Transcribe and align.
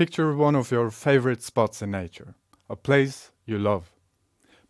Picture 0.00 0.34
one 0.34 0.56
of 0.56 0.70
your 0.70 0.90
favorite 0.90 1.42
spots 1.42 1.82
in 1.82 1.90
nature, 1.90 2.34
a 2.70 2.74
place 2.74 3.32
you 3.44 3.58
love. 3.58 3.92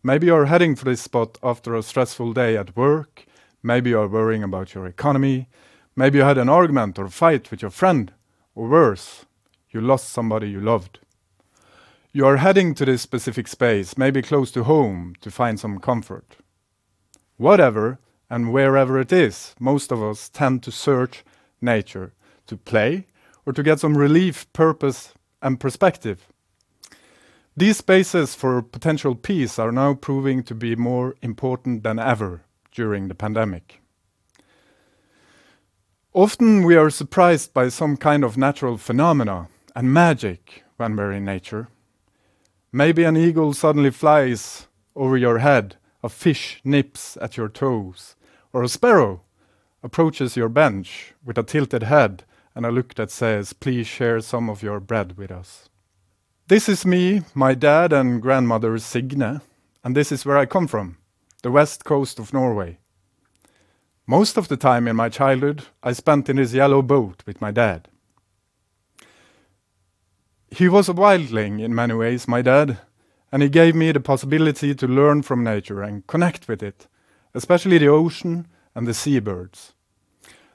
Maybe 0.03 0.27
you're 0.27 0.47
heading 0.47 0.75
for 0.75 0.83
this 0.83 0.99
spot 0.99 1.37
after 1.41 1.73
a 1.73 1.81
stressful 1.81 2.33
day 2.33 2.57
at 2.57 2.75
work. 2.75 3.23
Maybe 3.63 3.91
you're 3.91 4.09
worrying 4.09 4.43
about 4.43 4.73
your 4.73 4.85
economy. 4.85 5.47
Maybe 5.95 6.17
you 6.17 6.25
had 6.25 6.37
an 6.37 6.49
argument 6.49 6.99
or 6.99 7.07
fight 7.07 7.49
with 7.49 7.61
your 7.61 7.71
friend. 7.71 8.11
Or 8.55 8.67
worse, 8.67 9.25
you 9.69 9.79
lost 9.79 10.09
somebody 10.09 10.49
you 10.49 10.59
loved. 10.59 10.99
You 12.11 12.25
are 12.25 12.35
heading 12.35 12.73
to 12.73 12.83
this 12.83 13.01
specific 13.01 13.47
space, 13.47 13.97
maybe 13.97 14.21
close 14.21 14.51
to 14.51 14.65
home, 14.65 15.15
to 15.21 15.31
find 15.31 15.57
some 15.57 15.79
comfort. 15.79 16.35
Whatever 17.37 17.99
and 18.29 18.51
wherever 18.51 18.99
it 18.99 19.13
is, 19.13 19.55
most 19.61 19.93
of 19.93 20.03
us 20.03 20.27
tend 20.27 20.61
to 20.63 20.73
search 20.73 21.23
nature 21.61 22.11
to 22.47 22.57
play 22.57 23.05
or 23.45 23.53
to 23.53 23.63
get 23.63 23.79
some 23.79 23.97
relief, 23.97 24.51
purpose, 24.51 25.13
and 25.41 25.59
perspective. 25.59 26.27
These 27.55 27.77
spaces 27.77 28.33
for 28.33 28.61
potential 28.61 29.15
peace 29.15 29.59
are 29.59 29.71
now 29.71 29.93
proving 29.93 30.43
to 30.43 30.55
be 30.55 30.75
more 30.75 31.15
important 31.21 31.83
than 31.83 31.99
ever 31.99 32.43
during 32.71 33.07
the 33.07 33.15
pandemic. 33.15 33.81
Often 36.13 36.63
we 36.63 36.75
are 36.75 36.89
surprised 36.89 37.53
by 37.53 37.69
some 37.69 37.97
kind 37.97 38.23
of 38.23 38.37
natural 38.37 38.77
phenomena 38.77 39.47
and 39.75 39.93
magic 39.93 40.63
when 40.77 40.95
we're 40.95 41.11
in 41.11 41.25
nature. 41.25 41.67
Maybe 42.71 43.03
an 43.03 43.17
eagle 43.17 43.53
suddenly 43.53 43.91
flies 43.91 44.67
over 44.95 45.17
your 45.17 45.39
head, 45.39 45.75
a 46.03 46.09
fish 46.09 46.61
nips 46.63 47.17
at 47.21 47.37
your 47.37 47.49
toes, 47.49 48.15
or 48.53 48.63
a 48.63 48.69
sparrow 48.69 49.21
approaches 49.83 50.35
your 50.35 50.49
bench 50.49 51.13
with 51.23 51.37
a 51.37 51.43
tilted 51.43 51.83
head 51.83 52.23
and 52.55 52.65
a 52.65 52.71
look 52.71 52.95
that 52.95 53.11
says, 53.11 53.53
Please 53.53 53.87
share 53.87 54.19
some 54.21 54.49
of 54.49 54.63
your 54.63 54.79
bread 54.79 55.17
with 55.17 55.31
us. 55.31 55.69
This 56.47 56.67
is 56.67 56.85
me, 56.85 57.21
my 57.33 57.53
dad 57.53 57.93
and 57.93 58.21
grandmother 58.21 58.77
Signe, 58.77 59.39
and 59.83 59.95
this 59.95 60.11
is 60.11 60.25
where 60.25 60.37
I 60.37 60.45
come 60.45 60.67
from, 60.67 60.97
the 61.43 61.51
west 61.51 61.85
coast 61.85 62.19
of 62.19 62.33
Norway. 62.33 62.77
Most 64.05 64.37
of 64.37 64.49
the 64.49 64.57
time 64.57 64.87
in 64.87 64.95
my 64.95 65.07
childhood, 65.07 65.63
I 65.81 65.93
spent 65.93 66.27
in 66.27 66.37
his 66.37 66.53
yellow 66.53 66.81
boat 66.81 67.23
with 67.25 67.39
my 67.39 67.51
dad. 67.51 67.87
He 70.49 70.67
was 70.67 70.89
a 70.89 70.93
wildling 70.93 71.61
in 71.61 71.73
many 71.73 71.93
ways, 71.93 72.27
my 72.27 72.41
dad, 72.41 72.79
and 73.31 73.41
he 73.41 73.47
gave 73.47 73.73
me 73.73 73.93
the 73.93 74.01
possibility 74.01 74.75
to 74.75 74.87
learn 74.87 75.21
from 75.21 75.45
nature 75.45 75.81
and 75.81 76.05
connect 76.05 76.49
with 76.49 76.61
it, 76.61 76.87
especially 77.33 77.77
the 77.77 77.87
ocean 77.87 78.47
and 78.75 78.85
the 78.85 78.93
seabirds. 78.93 79.73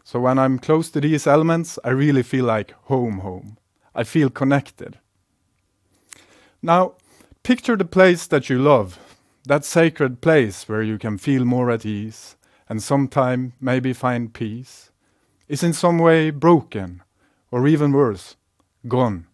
So 0.06 0.20
when 0.20 0.38
I'm 0.38 0.60
close 0.60 0.88
to 0.90 1.00
these 1.00 1.26
elements, 1.26 1.80
I 1.82 1.90
really 1.90 2.22
feel 2.22 2.44
like 2.44 2.70
home, 2.84 3.18
home. 3.18 3.58
I 3.92 4.04
feel 4.04 4.30
connected. 4.30 5.00
Now, 6.62 6.94
picture 7.42 7.74
the 7.74 7.86
place 7.86 8.28
that 8.28 8.48
you 8.48 8.60
love, 8.60 9.00
that 9.46 9.64
sacred 9.64 10.20
place 10.20 10.68
where 10.68 10.80
you 10.80 10.96
can 10.96 11.18
feel 11.18 11.44
more 11.44 11.72
at 11.72 11.84
ease 11.84 12.36
and 12.68 12.80
sometime 12.80 13.54
maybe 13.60 13.92
find 13.92 14.32
peace, 14.32 14.92
is 15.48 15.64
in 15.64 15.72
some 15.72 15.98
way 15.98 16.30
broken, 16.30 17.02
or 17.50 17.66
even 17.66 17.90
worse, 17.90 18.36
gone. 18.86 19.26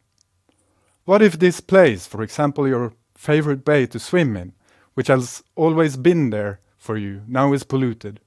What 1.05 1.21
if 1.21 1.39
this 1.39 1.61
place, 1.61 2.07
for 2.07 2.23
example, 2.23 2.67
your 2.67 2.95
favorite 3.15 3.63
bay 3.63 3.85
to 3.89 3.99
swim 3.99 4.39
in, 4.39 4.55
which 4.95 5.09
has 5.09 5.43
always 5.55 5.99
been 5.99 6.31
there 6.31 6.61
for 6.79 6.97
you, 6.97 7.21
now 7.29 7.53
is 7.53 7.63
polluted, 7.63 8.21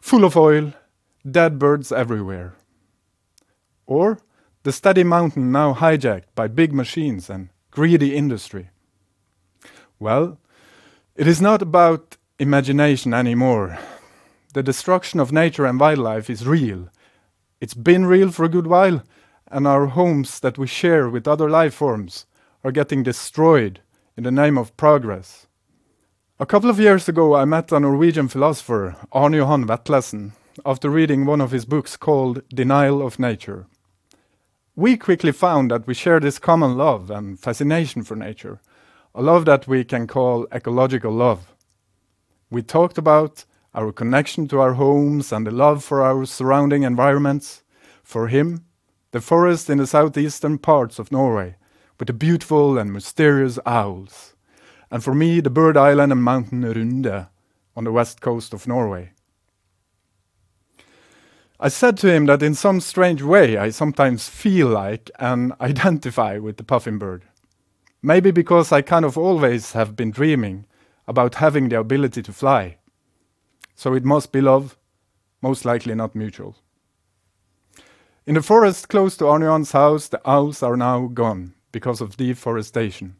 full 0.00 0.24
of 0.24 0.36
oil 0.36 0.72
dead 1.30 1.58
birds 1.58 1.90
everywhere. 1.90 2.54
Or 3.86 4.18
the 4.62 4.72
steady 4.72 5.04
mountain 5.04 5.52
now 5.52 5.74
hijacked 5.74 6.34
by 6.34 6.48
big 6.48 6.72
machines 6.72 7.30
and 7.30 7.48
greedy 7.70 8.16
industry. 8.16 8.70
Well, 9.98 10.38
it 11.14 11.26
is 11.26 11.40
not 11.40 11.62
about 11.62 12.16
imagination 12.38 13.14
anymore. 13.14 13.78
The 14.54 14.62
destruction 14.62 15.20
of 15.20 15.32
nature 15.32 15.66
and 15.66 15.80
wildlife 15.80 16.28
is 16.30 16.46
real. 16.46 16.88
It's 17.60 17.74
been 17.74 18.06
real 18.06 18.30
for 18.30 18.44
a 18.44 18.50
good 18.50 18.66
while, 18.66 19.02
and 19.48 19.66
our 19.66 19.86
homes 19.86 20.40
that 20.40 20.58
we 20.58 20.66
share 20.66 21.08
with 21.08 21.28
other 21.28 21.48
life 21.48 21.74
forms 21.74 22.26
are 22.64 22.72
getting 22.72 23.02
destroyed 23.02 23.80
in 24.16 24.24
the 24.24 24.30
name 24.30 24.58
of 24.58 24.76
progress. 24.76 25.46
A 26.38 26.46
couple 26.46 26.68
of 26.68 26.80
years 26.80 27.08
ago, 27.08 27.34
I 27.34 27.44
met 27.44 27.72
a 27.72 27.80
Norwegian 27.80 28.28
philosopher, 28.28 28.96
Arne 29.12 29.34
Johan 29.34 29.66
Vetlesen, 29.66 30.32
after 30.64 30.88
reading 30.88 31.26
one 31.26 31.40
of 31.40 31.50
his 31.50 31.64
books 31.64 31.96
called 31.96 32.42
Denial 32.48 33.04
of 33.04 33.18
Nature. 33.18 33.66
We 34.74 34.96
quickly 34.96 35.32
found 35.32 35.70
that 35.70 35.86
we 35.86 35.94
share 35.94 36.20
this 36.20 36.38
common 36.38 36.76
love 36.76 37.10
and 37.10 37.38
fascination 37.38 38.02
for 38.02 38.14
nature, 38.14 38.60
a 39.14 39.22
love 39.22 39.44
that 39.46 39.66
we 39.66 39.84
can 39.84 40.06
call 40.06 40.46
ecological 40.52 41.12
love. 41.12 41.54
We 42.50 42.62
talked 42.62 42.98
about 42.98 43.44
our 43.74 43.92
connection 43.92 44.48
to 44.48 44.60
our 44.60 44.74
homes 44.74 45.32
and 45.32 45.46
the 45.46 45.50
love 45.50 45.82
for 45.84 46.02
our 46.02 46.24
surrounding 46.24 46.82
environments. 46.82 47.62
For 48.02 48.28
him, 48.28 48.64
the 49.10 49.20
forest 49.20 49.68
in 49.68 49.78
the 49.78 49.86
southeastern 49.86 50.58
parts 50.58 50.98
of 50.98 51.10
Norway, 51.10 51.56
with 51.98 52.06
the 52.06 52.12
beautiful 52.12 52.78
and 52.78 52.92
mysterious 52.92 53.58
owls. 53.66 54.34
And 54.90 55.02
for 55.02 55.14
me, 55.14 55.40
the 55.40 55.50
bird 55.50 55.76
island 55.76 56.12
and 56.12 56.22
mountain 56.22 56.62
Runde 56.62 57.26
on 57.74 57.84
the 57.84 57.92
west 57.92 58.20
coast 58.20 58.54
of 58.54 58.68
Norway. 58.68 59.12
I 61.58 61.68
said 61.68 61.96
to 61.98 62.12
him 62.12 62.26
that 62.26 62.42
in 62.42 62.54
some 62.54 62.80
strange 62.80 63.22
way 63.22 63.56
I 63.56 63.70
sometimes 63.70 64.28
feel 64.28 64.68
like 64.68 65.10
and 65.18 65.54
identify 65.60 66.38
with 66.38 66.58
the 66.58 66.64
puffin 66.64 66.98
bird. 66.98 67.24
Maybe 68.02 68.30
because 68.30 68.72
I 68.72 68.82
kind 68.82 69.04
of 69.04 69.16
always 69.16 69.72
have 69.72 69.96
been 69.96 70.10
dreaming 70.10 70.66
about 71.08 71.36
having 71.36 71.70
the 71.70 71.78
ability 71.78 72.22
to 72.22 72.32
fly. 72.32 72.76
So 73.74 73.94
it 73.94 74.04
must 74.04 74.32
be 74.32 74.40
love, 74.40 74.76
most 75.40 75.64
likely 75.64 75.94
not 75.94 76.14
mutual. 76.14 76.56
In 78.26 78.34
the 78.34 78.42
forest 78.42 78.88
close 78.88 79.16
to 79.16 79.26
Arneon's 79.26 79.72
house, 79.72 80.08
the 80.08 80.20
owls 80.28 80.62
are 80.62 80.76
now 80.76 81.06
gone 81.06 81.54
because 81.72 82.00
of 82.00 82.16
deforestation. 82.16 83.16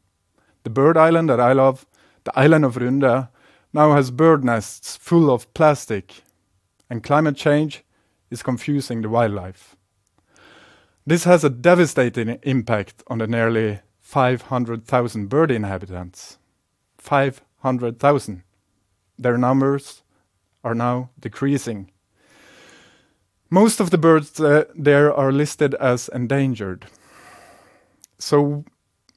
The 0.64 0.70
bird 0.70 0.97
island 0.97 1.30
that 1.30 1.41
I 1.41 1.53
love, 1.53 1.86
the 2.24 2.38
island 2.38 2.64
of 2.64 2.76
Runde, 2.76 3.28
now 3.72 3.92
has 3.94 4.10
bird 4.10 4.44
nests 4.44 4.97
full 4.97 5.30
of 5.30 5.53
plastic, 5.54 6.22
and 6.91 7.03
climate 7.03 7.36
change 7.36 7.84
is 8.31 8.42
confusing 8.42 9.03
the 9.03 9.09
wildlife. 9.09 9.76
This 11.06 11.25
has 11.25 11.44
a 11.44 11.50
devastating 11.50 12.38
impact 12.42 13.04
on 13.06 13.19
the 13.19 13.26
nearly 13.26 13.81
500,000 14.00 15.28
bird 15.28 15.50
inhabitants. 15.50 16.38
500,000. 16.98 18.42
Their 19.19 19.38
numbers 19.38 20.03
are 20.65 20.75
now 20.75 21.10
decreasing. 21.20 21.91
Most 23.50 23.78
of 23.78 23.91
the 23.91 23.98
birds 23.98 24.41
uh, 24.41 24.65
there 24.75 25.15
are 25.15 25.31
listed 25.31 25.75
as 25.75 26.09
endangered. 26.09 26.86
So 28.19 28.65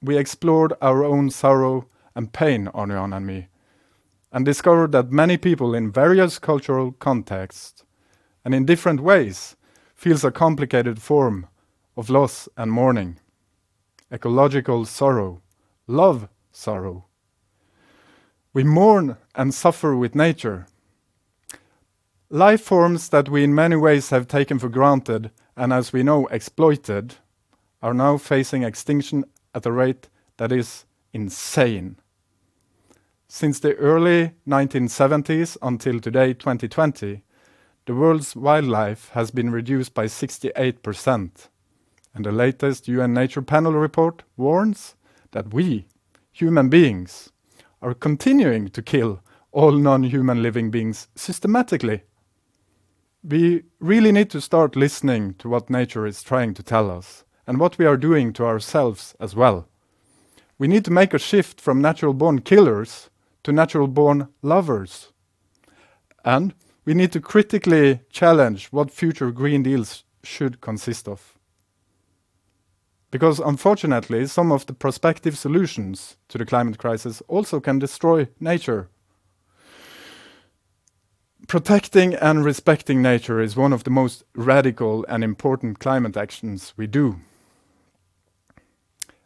we 0.02 0.18
explored 0.18 0.74
our 0.81 1.03
own 1.03 1.31
sorrow 1.31 1.88
and 2.16 2.31
pain, 2.31 2.68
Arnian 2.75 3.16
and 3.16 3.25
me, 3.25 3.48
and 4.31 4.46
discovered 4.46 4.92
that 4.92 5.12
many 5.12 5.38
people 5.38 5.74
in 5.74 5.92
various 5.92 6.38
cultural 6.38 6.92
contexts 6.92 7.84
and 8.44 8.56
in 8.56 8.66
different 8.66 9.02
ways 9.02 9.56
feels 9.96 10.24
a 10.24 10.32
complicated 10.32 11.02
form 11.02 11.48
of 11.98 12.10
loss 12.10 12.48
and 12.56 12.72
mourning, 12.72 13.20
ecological 14.12 14.86
sorrow, 14.86 15.42
love 15.88 16.30
sorrow. 16.52 17.06
We 18.54 18.64
mourn 18.64 19.18
and 19.36 19.54
suffer 19.54 19.96
with 19.96 20.16
nature. 20.16 20.68
Life 22.30 22.62
forms 22.62 23.10
that 23.10 23.30
we 23.30 23.44
in 23.44 23.54
many 23.54 23.76
ways 23.76 24.10
have 24.10 24.28
taken 24.28 24.60
for 24.60 24.70
granted 24.70 25.32
and, 25.56 25.74
as 25.74 25.92
we 25.92 26.04
know, 26.04 26.28
exploited 26.28 27.16
are 27.81 27.94
now 27.94 28.18
facing 28.18 28.63
extinction 28.63 29.25
at 29.54 29.66
a 29.66 29.72
rate 29.72 30.10
that 30.38 30.52
is 30.52 30.86
insane. 31.13 31.98
Since 33.28 33.60
the 33.60 33.75
early 33.75 34.31
1970s 34.48 35.58
until 35.62 36.00
today, 36.00 36.34
2020, 36.34 37.24
the 37.89 37.95
world's 37.95 38.36
wildlife 38.36 39.09
has 39.13 39.31
been 39.31 39.50
reduced 39.50 39.95
by 39.95 40.06
68%, 40.06 41.47
and 42.13 42.24
the 42.24 42.31
latest 42.31 42.88
UN 42.88 43.15
Nature 43.15 43.41
Panel 43.41 43.74
report 43.74 44.21
warns 44.38 44.94
that 45.31 45.51
we, 45.51 45.88
human 46.31 46.69
beings, 46.69 47.31
are 47.81 47.95
continuing 47.95 48.68
to 48.68 48.83
kill 48.83 49.21
all 49.51 49.71
non-human 49.71 50.44
living 50.44 50.69
beings 50.69 51.07
systematically. 51.15 52.03
We 53.24 53.63
really 53.80 54.12
need 54.12 54.30
to 54.30 54.39
start 54.39 54.75
listening 54.75 55.33
to 55.39 55.50
what 55.50 55.71
nature 55.71 56.06
is 56.06 56.21
trying 56.21 56.53
to 56.53 56.62
tell 56.62 56.91
us 56.91 57.24
and 57.47 57.59
what 57.59 57.80
we 57.80 57.88
are 57.88 57.97
doing 57.97 58.33
to 58.33 58.45
ourselves 58.45 59.15
as 59.19 59.36
well. 59.36 59.68
We 60.59 60.68
need 60.68 60.86
to 60.86 60.91
make 60.91 61.15
a 61.15 61.18
shift 61.18 61.59
from 61.59 61.81
natural-born 61.81 62.41
killers 62.41 63.09
to 63.41 63.51
natural-born 63.51 64.27
lovers. 64.44 65.12
And 66.24 66.53
we 66.86 66.94
need 66.94 67.12
to 67.12 67.22
critically 67.22 68.02
challenge 68.10 68.68
what 68.68 68.92
future 68.92 69.31
Green 69.31 69.64
Deals 69.64 70.04
should 70.24 70.62
consist 70.62 71.08
of. 71.08 71.36
because 73.12 73.40
unfortunately, 73.40 74.28
some 74.28 74.52
of 74.52 74.66
the 74.66 74.74
prospective 74.74 75.38
solutions 75.38 76.18
to 76.28 76.38
the 76.38 76.46
climate 76.46 76.78
crisis 76.78 77.22
also 77.28 77.60
can 77.60 77.80
destroy 77.80 78.28
nature. 78.40 78.90
Protecting 81.48 82.14
and 82.14 82.46
respecting 82.46 83.02
nature 83.02 83.42
is 83.42 83.56
one 83.56 83.74
of 83.74 83.84
the 83.84 83.90
most 83.90 84.24
radical 84.36 85.06
and 85.10 85.24
important 85.24 85.80
climate 85.80 86.16
actions 86.16 86.74
we 86.78 86.86
do. 86.86 87.20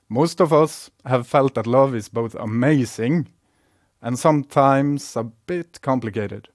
Most 0.08 0.40
of 0.40 0.54
us 0.54 0.90
have 1.06 1.28
felt 1.28 1.56
that 1.56 1.68
love 1.68 1.94
is 1.94 2.08
both 2.08 2.36
amazing 2.36 3.28
and 4.02 4.18
sometimes 4.18 5.16
a 5.18 5.24
bit 5.24 5.82
complicated. 5.82 6.48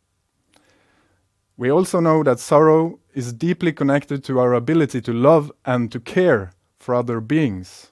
We 1.59 1.73
also 1.73 1.99
know 1.99 2.23
that 2.23 2.39
sorrow 2.39 3.01
is 3.15 3.33
deeply 3.33 3.73
connected 3.73 4.23
to 4.25 4.39
our 4.39 4.55
ability 4.55 5.01
to 5.01 5.13
love 5.13 5.51
and 5.67 5.91
to 5.91 5.99
care 5.99 6.53
for 6.79 6.95
other 6.95 7.21
beings. 7.21 7.91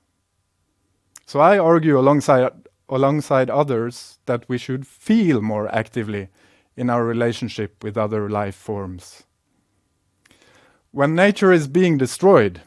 So 1.27 1.41
I 1.41 1.59
argue 1.59 1.99
alongside, 1.99 2.53
alongside 2.89 3.51
others 3.51 4.21
that 4.27 4.49
we 4.49 4.57
should 4.57 4.87
feel 4.87 5.43
more 5.43 5.69
actively 5.75 6.29
in 6.77 6.89
our 6.89 7.05
relationship 7.05 7.83
with 7.83 7.99
other 7.99 8.31
life 8.31 8.55
forms. 8.55 9.25
When 10.93 11.17
nature 11.17 11.53
is 11.53 11.67
being 11.67 11.99
destroyed, 11.99 12.61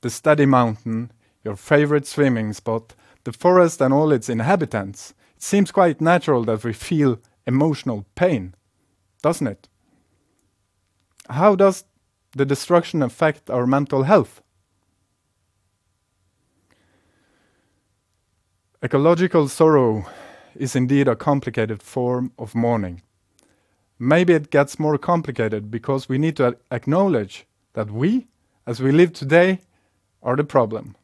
the 0.00 0.08
steady 0.08 0.46
mountain, 0.46 1.12
your 1.44 1.56
favorite 1.56 2.06
swimming 2.06 2.54
spot, 2.54 2.94
the 3.24 3.32
forest 3.34 3.82
and 3.82 3.92
all 3.92 4.10
its 4.10 4.30
inhabitants, 4.30 5.12
it 5.36 5.42
seems 5.42 5.70
quite 5.70 6.00
natural 6.00 6.44
that 6.44 6.64
we 6.64 6.72
feel 6.72 7.20
emotional 7.46 8.06
pain, 8.14 8.54
doesn't 9.20 9.46
it? 9.46 9.68
How 11.30 11.54
does 11.54 11.84
the 12.32 12.44
destruction 12.44 13.02
affect 13.02 13.48
our 13.48 13.66
mental 13.66 14.02
health? 14.02 14.42
Ecological 18.82 19.48
sorrow 19.48 20.04
is 20.54 20.76
indeed 20.76 21.08
a 21.08 21.16
complicated 21.16 21.82
form 21.82 22.32
of 22.38 22.54
mourning. 22.54 23.00
Maybe 23.98 24.34
it 24.34 24.50
gets 24.50 24.78
more 24.78 24.98
complicated 24.98 25.70
because 25.70 26.08
we 26.08 26.18
need 26.18 26.36
to 26.36 26.58
acknowledge 26.70 27.46
that 27.72 27.90
we, 27.90 28.26
as 28.66 28.80
we 28.80 28.92
live 28.92 29.14
today, 29.14 29.60
are 30.22 30.36
the 30.36 30.44
problem. 30.44 30.96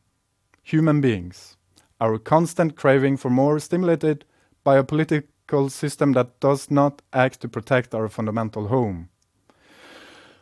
Human 0.63 1.01
beings. 1.01 1.57
Our 2.01 2.19
constant 2.19 2.77
craving 2.77 3.17
for 3.17 3.31
more 3.31 3.59
stimulated 3.59 4.27
by 4.65 4.77
a 4.77 4.85
political 4.85 5.71
system 5.71 6.13
that 6.13 6.39
does 6.41 6.71
not 6.71 7.01
act 7.13 7.41
to 7.41 7.49
protect 7.49 7.95
our 7.95 8.09
fundamental 8.09 8.69
home. 8.69 9.09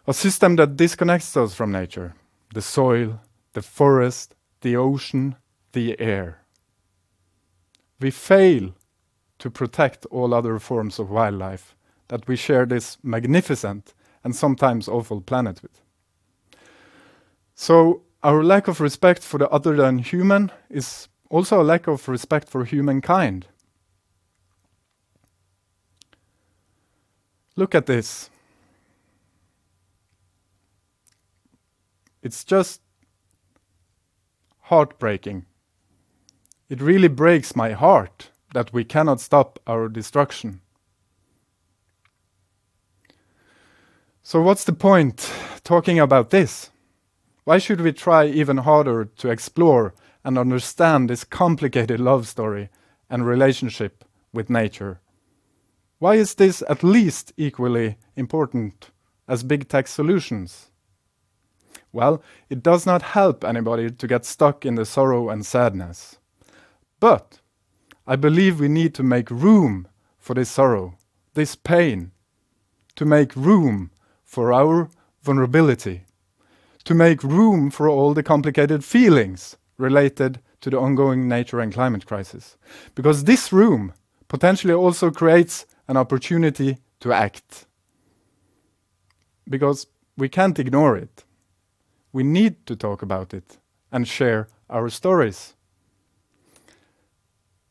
A 0.08 0.14
system 0.14 0.56
that 0.56 0.74
disconnects 0.74 1.36
us 1.36 1.54
from 1.54 1.70
nature, 1.70 2.14
the 2.54 2.62
soil, 2.62 3.20
the 3.52 3.60
forest, 3.60 4.34
the 4.62 4.74
ocean, 4.74 5.36
the 5.72 6.00
air. 6.00 6.38
We 8.00 8.10
fail 8.10 8.74
to 9.38 9.50
protect 9.50 10.06
all 10.06 10.32
other 10.32 10.58
forms 10.58 10.98
of 10.98 11.10
wildlife 11.10 11.76
that 12.08 12.26
we 12.26 12.36
share 12.36 12.64
this 12.64 12.96
magnificent 13.02 13.92
and 14.24 14.34
sometimes 14.34 14.88
awful 14.88 15.20
planet 15.20 15.60
with. 15.62 15.82
So, 17.54 18.00
our 18.22 18.42
lack 18.42 18.66
of 18.66 18.80
respect 18.80 19.22
for 19.22 19.36
the 19.36 19.50
other 19.50 19.76
than 19.76 19.98
human 19.98 20.50
is 20.70 21.08
also 21.28 21.60
a 21.60 21.68
lack 21.70 21.86
of 21.86 22.08
respect 22.08 22.48
for 22.48 22.64
humankind. 22.64 23.46
Look 27.56 27.74
at 27.74 27.84
this. 27.84 28.30
It's 32.22 32.44
just 32.44 32.80
heartbreaking. 34.62 35.46
It 36.68 36.82
really 36.82 37.08
breaks 37.08 37.56
my 37.56 37.72
heart 37.72 38.30
that 38.52 38.72
we 38.72 38.84
cannot 38.84 39.20
stop 39.20 39.58
our 39.66 39.88
destruction. 39.88 40.60
So, 44.22 44.42
what's 44.42 44.64
the 44.64 44.74
point 44.74 45.32
talking 45.64 45.98
about 45.98 46.30
this? 46.30 46.70
Why 47.44 47.56
should 47.56 47.80
we 47.80 47.92
try 47.92 48.26
even 48.26 48.58
harder 48.58 49.06
to 49.06 49.30
explore 49.30 49.94
and 50.22 50.36
understand 50.36 51.08
this 51.08 51.24
complicated 51.24 51.98
love 51.98 52.28
story 52.28 52.68
and 53.08 53.26
relationship 53.26 54.04
with 54.34 54.50
nature? 54.50 55.00
Why 55.98 56.16
is 56.16 56.34
this 56.34 56.62
at 56.68 56.84
least 56.84 57.32
equally 57.38 57.96
important 58.16 58.90
as 59.26 59.42
big 59.42 59.66
tech 59.68 59.88
solutions? 59.88 60.70
Well, 61.92 62.22
it 62.48 62.62
does 62.62 62.86
not 62.86 63.02
help 63.02 63.44
anybody 63.44 63.90
to 63.90 64.06
get 64.06 64.24
stuck 64.24 64.66
in 64.66 64.74
the 64.74 64.84
sorrow 64.84 65.30
and 65.30 65.44
sadness. 65.44 66.18
But 67.00 67.40
I 68.06 68.16
believe 68.16 68.60
we 68.60 68.68
need 68.68 68.94
to 68.94 69.02
make 69.02 69.30
room 69.30 69.88
for 70.18 70.34
this 70.34 70.50
sorrow, 70.50 70.96
this 71.34 71.54
pain, 71.54 72.10
to 72.96 73.04
make 73.04 73.34
room 73.36 73.90
for 74.24 74.52
our 74.52 74.90
vulnerability, 75.22 76.02
to 76.84 76.94
make 76.94 77.22
room 77.22 77.70
for 77.70 77.88
all 77.88 78.14
the 78.14 78.22
complicated 78.22 78.84
feelings 78.84 79.56
related 79.78 80.40
to 80.60 80.70
the 80.70 80.78
ongoing 80.78 81.28
nature 81.28 81.60
and 81.60 81.72
climate 81.72 82.06
crisis. 82.06 82.56
Because 82.94 83.24
this 83.24 83.52
room 83.52 83.92
potentially 84.26 84.74
also 84.74 85.10
creates 85.10 85.66
an 85.86 85.96
opportunity 85.96 86.78
to 87.00 87.12
act. 87.12 87.66
Because 89.48 89.86
we 90.16 90.28
can't 90.28 90.58
ignore 90.58 90.96
it. 90.96 91.24
We 92.12 92.22
need 92.22 92.66
to 92.66 92.76
talk 92.76 93.02
about 93.02 93.34
it 93.34 93.58
and 93.92 94.06
share 94.06 94.48
our 94.70 94.88
stories. 94.88 95.54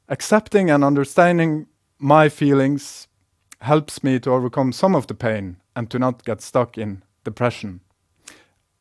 Accepting 0.09 0.69
and 0.69 0.83
understanding 0.83 1.67
my 1.99 2.29
feelings 2.29 3.07
helps 3.61 4.03
me 4.03 4.19
to 4.19 4.31
overcome 4.31 4.71
some 4.71 4.95
of 4.95 5.07
the 5.07 5.13
pain 5.13 5.57
and 5.75 5.89
to 5.89 5.99
not 5.99 6.23
get 6.23 6.41
stuck 6.41 6.77
in 6.77 7.03
depression. 7.23 7.81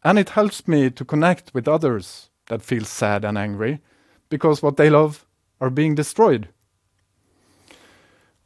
And 0.05 0.19
it 0.19 0.31
helps 0.31 0.69
me 0.69 0.91
to 0.91 1.05
connect 1.05 1.53
with 1.53 1.67
others 1.67 2.31
that 2.47 2.63
feel 2.63 2.85
sad 2.85 3.25
and 3.25 3.37
angry 3.37 3.81
because 4.29 4.63
what 4.63 4.77
they 4.77 4.91
love 4.91 5.27
are 5.61 5.71
being 5.71 5.95
destroyed. 5.95 6.49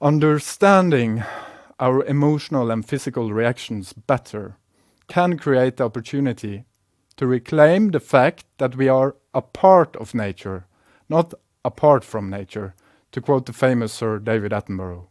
Understanding 0.01 1.23
our 1.79 2.05
emotional 2.05 2.71
and 2.71 2.87
physical 2.87 3.33
reactions 3.33 3.93
better 3.93 4.57
can 5.09 5.37
create 5.37 5.77
the 5.77 5.85
opportunity 5.85 6.65
to 7.21 7.27
reclaim 7.27 7.91
the 7.91 8.01
fact 8.01 8.47
that 8.57 8.77
we 8.77 8.89
are 8.89 9.15
a 9.35 9.43
part 9.43 9.95
of 9.97 10.15
nature, 10.15 10.65
not 11.11 11.35
apart 11.63 12.03
from 12.03 12.31
nature, 12.31 12.75
to 13.13 13.21
quote 13.21 13.45
the 13.45 13.53
famous 13.53 13.93
Sir 13.93 14.19
David 14.19 14.53
Attenborough. 14.53 15.07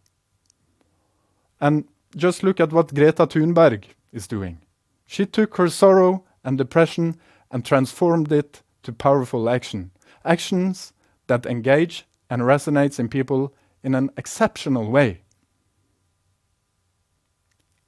And 1.62 1.88
just 2.16 2.42
look 2.42 2.60
at 2.60 2.74
what 2.74 2.96
Greta 2.96 3.28
Thunberg 3.28 3.84
is 4.12 4.28
doing. 4.28 4.58
She 5.06 5.28
took 5.28 5.58
her 5.58 5.70
sorrow 5.70 6.24
and 6.44 6.58
depression 6.58 7.16
and 7.52 7.64
transformed 7.64 8.32
it 8.32 8.64
to 8.82 8.92
powerful 8.92 9.48
action. 9.48 9.92
Actions 10.26 10.94
that 11.28 11.46
engage 11.46 12.08
and 12.28 12.42
resonates 12.42 13.00
in 13.00 13.08
people 13.08 13.54
in 13.84 13.94
an 13.94 14.10
exceptional 14.18 14.90
way. 14.90 15.22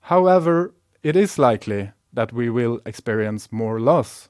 However, 0.02 0.76
it 1.02 1.16
is 1.16 1.40
likely 1.40 1.90
that 2.14 2.34
we 2.34 2.50
will 2.50 2.82
experience 2.86 3.52
more 3.52 3.80
loss. 3.80 4.30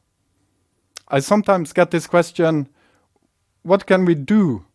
I 1.07 1.19
sometimes 1.19 1.73
get 1.73 1.91
this 1.91 2.07
question 2.07 2.69
what 3.63 3.85
can 3.85 4.05
we 4.05 4.15
do 4.15 4.65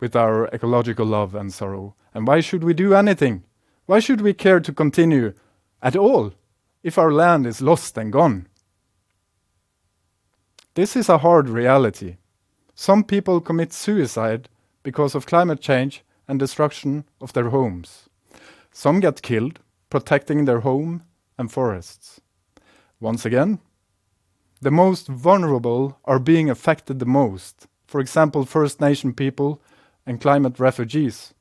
with 0.00 0.16
our 0.16 0.48
ecological 0.48 1.06
love 1.06 1.34
and 1.34 1.52
sorrow? 1.52 1.94
And 2.12 2.26
why 2.26 2.40
should 2.40 2.64
we 2.64 2.74
do 2.74 2.92
anything? 2.94 3.44
Why 3.86 4.00
should 4.00 4.20
we 4.20 4.34
care 4.34 4.58
to 4.58 4.72
continue 4.72 5.32
at 5.80 5.94
all 5.94 6.32
if 6.82 6.98
our 6.98 7.12
land 7.12 7.46
is 7.46 7.62
lost 7.62 7.96
and 7.96 8.12
gone? 8.12 8.48
This 10.74 10.96
is 10.96 11.08
a 11.08 11.18
hard 11.18 11.48
reality. 11.48 12.16
Some 12.74 13.04
people 13.04 13.40
commit 13.40 13.72
suicide 13.72 14.48
because 14.82 15.14
of 15.14 15.26
climate 15.26 15.60
change 15.60 16.02
and 16.26 16.38
destruction 16.38 17.04
of 17.20 17.32
their 17.32 17.50
homes. 17.50 18.08
Some 18.72 19.00
get 19.00 19.22
killed 19.22 19.60
protecting 19.90 20.46
their 20.46 20.60
home 20.60 21.02
and 21.38 21.52
forests. 21.52 22.20
Once 23.02 23.26
again, 23.26 23.58
the 24.60 24.70
most 24.70 25.08
vulnerable 25.08 25.98
are 26.04 26.20
being 26.20 26.48
affected 26.48 27.00
the 27.00 27.04
most. 27.04 27.66
For 27.88 28.00
example, 28.00 28.44
First 28.44 28.80
Nation 28.80 29.12
people 29.12 29.60
and 30.06 30.20
climate 30.20 30.60
refugees. 30.60 31.34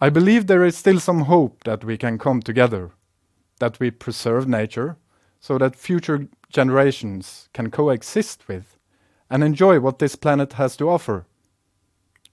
I 0.00 0.10
believe 0.10 0.46
there 0.46 0.64
is 0.64 0.76
still 0.76 1.00
some 1.00 1.22
hope 1.22 1.64
that 1.64 1.82
we 1.82 1.98
can 1.98 2.18
come 2.18 2.40
together, 2.40 2.92
that 3.58 3.80
we 3.80 3.90
preserve 3.90 4.46
nature 4.46 4.96
so 5.40 5.58
that 5.58 5.74
future 5.74 6.28
generations 6.50 7.48
can 7.52 7.68
coexist 7.68 8.46
with 8.46 8.78
and 9.28 9.42
enjoy 9.42 9.80
what 9.80 9.98
this 9.98 10.14
planet 10.14 10.52
has 10.52 10.76
to 10.76 10.88
offer. 10.88 11.26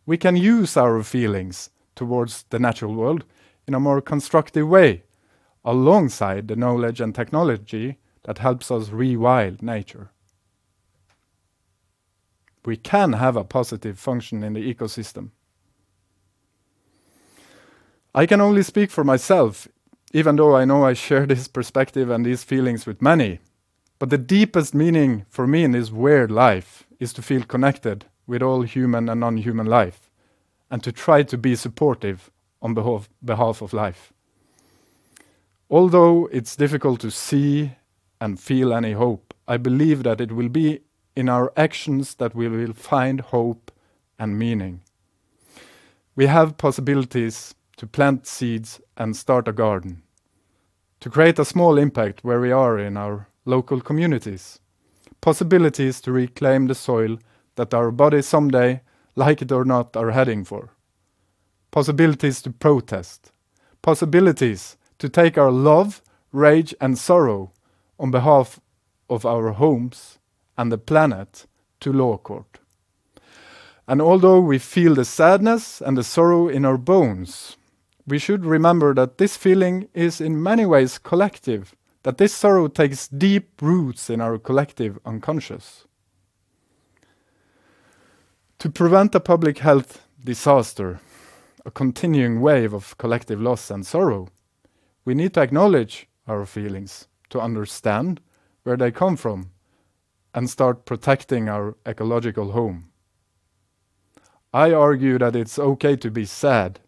We 0.06 0.18
can 0.18 0.38
use 0.38 0.78
our 0.78 1.02
feelings 1.02 1.72
towards 1.96 2.46
the 2.52 2.60
natural 2.60 2.94
world 2.94 3.26
in 3.66 3.74
a 3.74 3.80
more 3.80 4.00
constructive 4.00 4.68
way, 4.68 5.02
alongside 5.68 6.48
the 6.48 6.56
knowledge 6.56 7.02
and 7.02 7.14
technology 7.14 7.98
that 8.24 8.38
helps 8.38 8.72
us 8.72 8.88
rewild 8.90 9.62
nature. 9.62 10.10
We 12.66 12.78
can 12.78 13.14
have 13.14 13.36
a 13.36 13.44
positive 13.44 14.00
function 14.00 14.44
in 14.44 14.54
the 14.54 14.74
ecosystem. 14.74 15.32
I 18.16 18.26
can 18.26 18.40
only 18.40 18.64
speak 18.64 18.92
for 18.92 19.04
myself, 19.04 19.68
even 20.14 20.38
though 20.38 20.56
I 20.56 20.64
know 20.64 20.86
I 20.86 20.94
share 20.94 21.26
this 21.28 21.50
perspective 21.50 22.10
and 22.10 22.26
these 22.26 22.46
feelings 22.46 22.86
with 22.86 23.02
many. 23.02 23.40
But 24.00 24.10
the 24.10 24.18
deepest 24.18 24.74
meaning 24.74 25.26
for 25.28 25.46
me 25.48 25.66
in 25.66 25.74
this 25.74 25.92
weird 25.92 26.32
life 26.32 26.86
is 26.98 27.12
to 27.14 27.22
feel 27.22 27.44
connected 27.44 28.06
with 28.26 28.42
all 28.42 28.62
human 28.62 29.10
and 29.10 29.20
non 29.20 29.36
human 29.36 29.68
life 29.68 30.10
and 30.72 30.82
to 30.84 30.94
try 30.94 31.24
to 31.24 31.38
be 31.38 31.56
supportive 31.56 32.32
on 32.62 32.74
behalf, 32.74 33.10
behalf 33.24 33.62
of 33.62 33.74
life. 33.74 34.14
Although 35.70 36.30
it's 36.32 36.56
difficult 36.56 37.02
to 37.02 37.12
see 37.12 37.74
and 38.22 38.40
feel 38.40 38.74
any 38.74 38.94
hope, 38.94 39.34
I 39.48 39.58
believe 39.58 40.04
that 40.04 40.22
it 40.22 40.32
will 40.32 40.50
be 40.50 40.80
in 41.16 41.28
our 41.28 41.52
actions 41.58 42.16
that 42.16 42.34
we 42.34 42.48
will 42.48 42.74
find 42.74 43.20
hope 43.20 43.72
and 44.18 44.40
meaning. 44.40 44.82
We 46.16 46.28
have 46.28 46.58
possibilities 46.58 47.54
to 47.78 47.86
plant 47.86 48.26
seeds 48.26 48.80
and 48.96 49.16
start 49.16 49.48
a 49.48 49.54
garden, 49.54 50.04
to 51.02 51.10
create 51.10 51.38
a 51.38 51.46
small 51.46 51.78
impact 51.78 52.24
where 52.24 52.40
we 52.40 52.52
are 52.52 52.80
in 52.80 52.96
our 52.96 53.28
local 53.46 53.82
communities, 53.82 54.60
possibilities 55.22 56.00
to 56.02 56.12
reclaim 56.12 56.68
the 56.68 56.76
soil 56.76 57.20
that 57.56 57.74
our 57.74 57.92
bodies 57.92 58.26
someday, 58.26 58.82
like 59.16 59.42
it 59.42 59.52
or 59.52 59.66
not, 59.66 59.98
are 59.98 60.12
heading 60.12 60.44
for, 60.46 60.70
possibilities 61.72 62.42
to 62.42 62.52
protest, 62.52 63.32
possibilities 63.82 64.78
to 65.00 65.10
take 65.10 65.38
our 65.38 65.52
love, 65.52 66.02
rage, 66.32 66.74
and 66.82 66.98
sorrow 66.98 67.52
on 68.00 68.12
behalf 68.12 68.60
of 69.10 69.26
our 69.26 69.52
homes 69.52 70.20
and 70.58 70.72
the 70.72 70.78
planet 70.78 71.46
to 71.80 71.94
law 71.94 72.18
court. 72.18 72.60
And 73.88 74.02
although 74.02 74.42
we 74.42 74.60
feel 74.60 74.96
the 74.96 75.06
sadness 75.06 75.82
and 75.82 75.98
the 75.98 76.04
sorrow 76.04 76.48
in 76.50 76.66
our 76.66 76.78
bones, 76.78 77.56
we 78.06 78.20
should 78.20 78.46
remember 78.46 78.94
that 78.94 79.18
this 79.18 79.38
feeling 79.38 79.88
is 79.94 80.20
in 80.20 80.42
many 80.42 80.66
ways 80.66 80.98
collective 80.98 81.74
that 82.04 82.18
this 82.18 82.34
sorrow 82.34 82.70
takes 82.70 83.10
deep 83.10 83.62
roots 83.62 84.10
in 84.10 84.22
our 84.22 84.38
collective 84.38 84.98
unconscious. 85.06 85.86
To 88.60 88.70
prevent 88.70 89.14
a 89.14 89.20
public 89.20 89.58
health 89.58 90.08
disaster, 90.24 91.02
a 91.66 91.72
continuing 91.72 92.40
wave 92.40 92.74
of 92.74 92.98
collective 92.98 93.42
loss 93.42 93.70
and 93.70 93.86
sorrow, 93.86 94.30
we 95.08 95.16
need 95.16 95.34
to 95.34 95.40
acknowledge 95.40 96.06
our 96.28 96.46
feelings, 96.46 97.08
to 97.30 97.40
understand 97.40 98.20
where 98.64 98.76
they 98.76 98.92
come 98.92 99.16
from, 99.16 99.52
and 100.34 100.50
start 100.50 100.84
protecting 100.84 101.48
our 101.48 101.78
ecological 101.86 102.52
home. 102.52 102.90
I 104.54 104.74
argue 104.74 105.18
that 105.18 105.34
it's 105.34 105.58
okay 105.58 105.96
to 105.96 106.12
be 106.12 106.26
sad, 106.26 106.82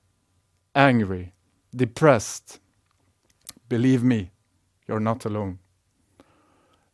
angry, 0.75 1.31
depressed. 1.73 2.59
Believe 3.69 4.03
me, 4.03 4.31
you're 4.85 4.99
not 4.99 5.23
alone. 5.23 5.59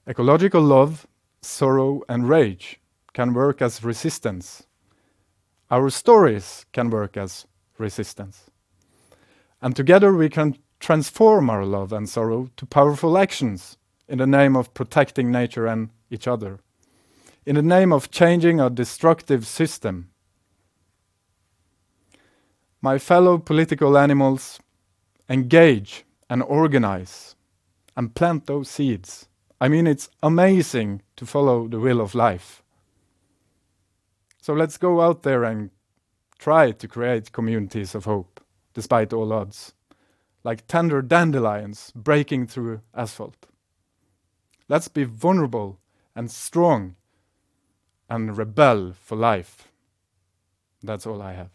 Ecological 0.08 0.62
love, 0.62 1.08
sorrow, 1.42 2.04
and 2.08 2.30
rage 2.30 2.80
can 3.14 3.34
work 3.34 3.64
as 3.64 3.84
resistance. 3.84 4.68
Our 5.72 5.90
stories 5.90 6.68
can 6.72 6.92
work 6.92 7.18
as 7.18 7.48
resistance. 7.80 8.52
And 9.60 9.76
together 9.76 10.14
we 10.14 10.30
can 10.30 10.60
transform 10.80 11.50
our 11.50 11.66
love 11.66 11.94
and 11.94 12.08
sorrow 12.08 12.50
to 12.58 12.66
powerful 12.66 13.18
actions 13.18 13.78
in 14.08 14.18
the 14.18 14.28
name 14.28 14.56
of 14.56 14.74
protecting 14.74 15.32
nature 15.32 15.66
and 15.66 15.90
each 16.10 16.28
other, 16.28 16.60
in 17.46 17.56
the 17.56 17.62
name 17.62 17.92
of 17.92 18.12
changing 18.12 18.60
a 18.60 18.70
destructive 18.70 19.48
system. 19.48 20.10
My 22.82 22.98
fellow 23.00 23.38
political 23.38 23.98
animals, 23.98 24.60
engage 25.30 26.06
and 26.30 26.44
organize 26.44 27.36
and 27.98 28.14
plant 28.14 28.46
those 28.46 28.70
seeds. 28.70 29.28
I 29.60 29.68
mean, 29.70 29.88
it's 29.88 30.10
amazing 30.22 31.02
to 31.16 31.26
follow 31.26 31.68
the 31.68 31.80
will 31.80 32.02
of 32.02 32.14
life. 32.14 32.62
So 34.42 34.54
let's 34.54 34.78
go 34.78 35.02
out 35.02 35.24
there 35.24 35.44
and 35.44 35.72
try 36.38 36.72
to 36.72 36.88
create 36.88 37.32
communities 37.32 37.96
of 37.96 38.06
hope, 38.06 38.40
despite 38.74 39.14
all 39.14 39.34
odds, 39.34 39.74
like 40.46 40.68
tender 40.68 41.02
dandelions 41.02 41.92
breaking 41.96 42.46
through 42.46 42.80
asphalt. 42.94 43.48
Let's 44.70 44.88
be 44.88 45.04
vulnerable 45.04 45.80
and 46.16 46.30
strong 46.30 46.96
and 48.08 48.38
rebel 48.38 48.94
for 48.94 49.18
life. 49.18 49.68
That's 50.84 51.08
all 51.08 51.20
I 51.20 51.34
have. 51.34 51.50